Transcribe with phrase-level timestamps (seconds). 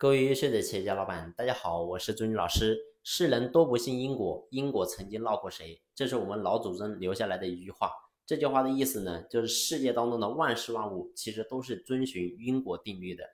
[0.00, 2.74] 各位优秀的企业家老板，大家好，我是朱军老师。
[3.02, 5.82] 世人多不信因果，因果曾经闹过谁？
[5.94, 7.92] 这是我们老祖宗留下来的一句话。
[8.24, 13.24] 这句话的意思呢，就是世界当中的万事万物其实都是遵循因果定律的。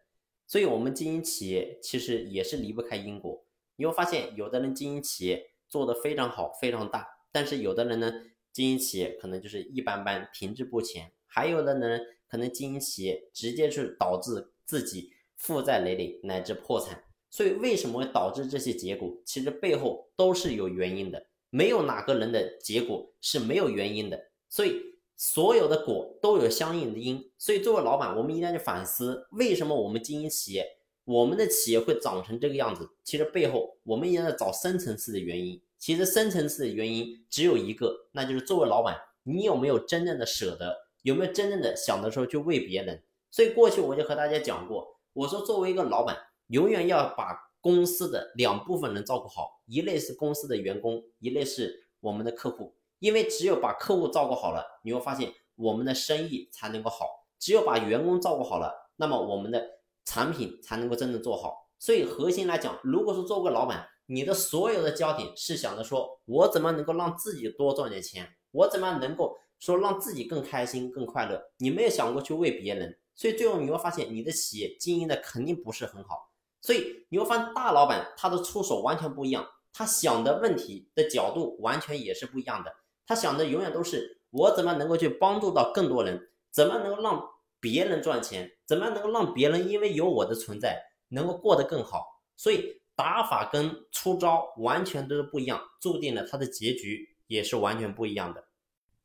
[0.49, 3.45] 所以，我们经营企业其实也是离不开因果。
[3.77, 8.13] 你会发现，有的人经营企业做得非常好、非常大，但是有的人呢，
[8.53, 15.13] 经营企业可能就是一般般、停滞不前；还有的人可能经营企业直接是导致自己。
[15.37, 19.17] 负债累累乃至破产，所以为什么会导致这些结果？
[19.25, 24.31] 其实背后都是有原因的，没有哪个人的结果是没有原因的。
[24.49, 24.81] 所以
[25.17, 27.31] 所有的果都有相应的因。
[27.37, 30.67] 所以作为老板，我们一定要去反思，为什么我们经营企业，
[31.05, 32.89] 我们的企业会长成这个样子？
[33.05, 35.61] 其实背后我们也要找深层次的原因。
[35.79, 40.75] 其实深层次的原因只有一个，那就是作为老板，你有没有真正的舍得？
[41.03, 43.03] 有没有真正的想的时候去为别人？
[43.31, 44.96] 所以过去我就和大家讲过。
[45.17, 46.15] 我说，作为一个老板，
[46.49, 52.77] 永远要把公司的两部分人照顾好，一类是公司的员工，一类是我们的客户。
[52.99, 57.07] 因为只有把客户照顾好了，你会发现我们的生意才能够好；
[57.39, 59.67] 只有把员工照顾好了，那么我们的
[60.05, 61.71] 产品才能够真正做好。
[61.79, 72.99] 所以核心来讲，如果说做个老板，你的所有的焦点是想着说我怎么能够让自己多赚点钱，我怎么能够说让自己更开心、更快乐，你没有想过去为别人。
[73.17, 76.31] 所以最后你会发现，你的企业经营的肯定不是很好。
[76.61, 82.73] 所以你会发现，大老板他的出手完全不一样，他想的问题的角度完全也是不一样的。
[83.07, 87.27] 他想的永远都是我怎么能够去帮助到更多人，怎么能够让
[87.61, 92.21] 别人赚钱，怎么能够让别人因为有我的存在能够过得更好。
[92.37, 98.46] 所以打法跟出招完全都是不一样，注定了他的结局也是完全不一样的。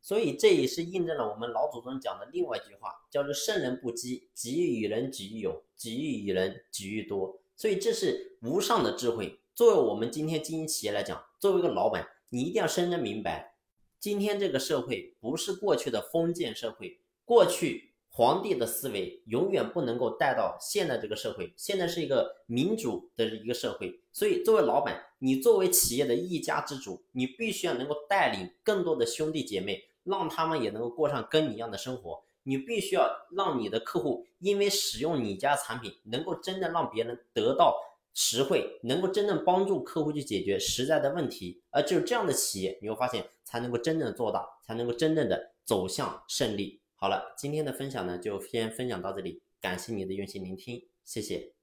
[0.02, 7.40] 所以这也是印证了我们老祖宗讲的另外一句话，叫做“圣人不积，己欲与人己欲有，己欲与人己欲多”。
[7.56, 9.40] 所以这是无上的智慧。
[9.54, 13.56] 作为我们今天经营企业来讲，作为一个老板，你一定要深深明白，
[14.00, 21.54] 今天这个社会不是过去的封建社会，过去皇帝的思维永远不能够带到现在这个社会。
[21.56, 29.84] 现在是一个民主的一个社会，所以作为老板，你作为企业的一家之主，你必须要能够带领更多的兄弟姐妹。
[30.04, 37.78] 让他们也能够过上跟你一样的生活，你必须要让你的客户因为使用你家产品，能够真正让别人得到
[38.14, 46.82] 实惠，能够真正帮助客户去解决实在的问题，而只有这样的企业，你会发现才能够真正的做大，才能够真正的走向胜利。
[46.96, 51.61] 好了，今天的分享呢就先分享到这里，感谢你的用心聆听，谢谢。